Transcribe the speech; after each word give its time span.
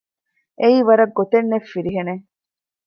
އެއީ 0.59 0.79
ވަރަށް 0.87 1.15
ގޮތެއްނެތް 1.17 1.67
ފިރިހެނެއް 1.71 2.23